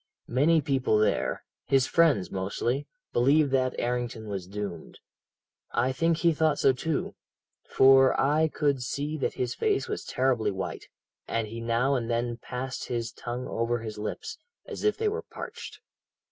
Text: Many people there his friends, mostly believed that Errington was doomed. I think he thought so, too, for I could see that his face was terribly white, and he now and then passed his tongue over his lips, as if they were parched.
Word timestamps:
Many 0.33 0.61
people 0.61 0.97
there 0.97 1.43
his 1.67 1.85
friends, 1.85 2.31
mostly 2.31 2.87
believed 3.13 3.51
that 3.51 3.75
Errington 3.77 4.27
was 4.27 4.47
doomed. 4.47 4.97
I 5.73 5.91
think 5.91 6.17
he 6.17 6.33
thought 6.33 6.57
so, 6.57 6.73
too, 6.73 7.13
for 7.69 8.19
I 8.19 8.47
could 8.47 8.81
see 8.81 9.15
that 9.19 9.35
his 9.35 9.53
face 9.53 9.87
was 9.87 10.03
terribly 10.03 10.49
white, 10.49 10.85
and 11.27 11.47
he 11.47 11.61
now 11.61 11.93
and 11.93 12.09
then 12.09 12.37
passed 12.37 12.85
his 12.87 13.11
tongue 13.11 13.47
over 13.47 13.77
his 13.77 13.99
lips, 13.99 14.39
as 14.65 14.83
if 14.83 14.97
they 14.97 15.07
were 15.07 15.21
parched. 15.21 15.79